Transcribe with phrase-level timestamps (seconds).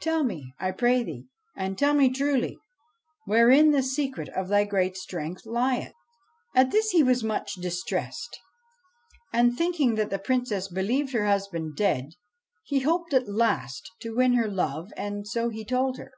[0.00, 1.26] Tell me, I pray thee,
[1.56, 2.56] and tell me truly,
[3.26, 5.92] wherein the secret of thy great strength lieth.'
[6.54, 8.38] At this he was much distressed,
[9.32, 12.10] and, thinking that the Princess believed her husband dead,
[12.62, 16.12] he hoped at last to win her love; and so he told her.